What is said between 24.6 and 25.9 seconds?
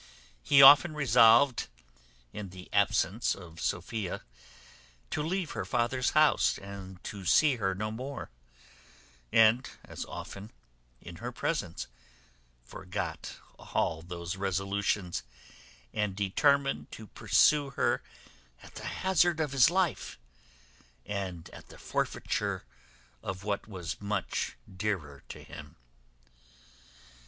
dearer to him.